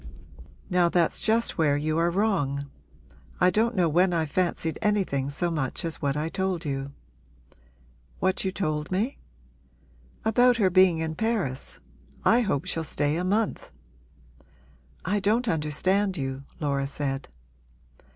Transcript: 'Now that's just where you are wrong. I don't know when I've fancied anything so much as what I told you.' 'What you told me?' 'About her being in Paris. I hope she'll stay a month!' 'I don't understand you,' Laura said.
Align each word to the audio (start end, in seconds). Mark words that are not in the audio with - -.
'Now 0.67 0.89
that's 0.89 1.21
just 1.21 1.59
where 1.59 1.77
you 1.77 1.99
are 1.99 2.09
wrong. 2.09 2.65
I 3.39 3.51
don't 3.51 3.75
know 3.75 3.87
when 3.87 4.13
I've 4.13 4.31
fancied 4.31 4.79
anything 4.81 5.29
so 5.29 5.51
much 5.51 5.85
as 5.85 6.01
what 6.01 6.17
I 6.17 6.27
told 6.27 6.65
you.' 6.65 6.91
'What 8.17 8.43
you 8.43 8.51
told 8.51 8.91
me?' 8.91 9.19
'About 10.25 10.57
her 10.57 10.71
being 10.71 10.97
in 10.97 11.13
Paris. 11.13 11.77
I 12.25 12.39
hope 12.41 12.65
she'll 12.65 12.83
stay 12.83 13.15
a 13.15 13.23
month!' 13.23 13.69
'I 15.05 15.19
don't 15.19 15.47
understand 15.47 16.17
you,' 16.17 16.45
Laura 16.59 16.87
said. 16.87 17.29